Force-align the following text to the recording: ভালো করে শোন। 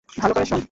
ভালো 0.09 0.33
করে 0.33 0.45
শোন। 0.45 0.59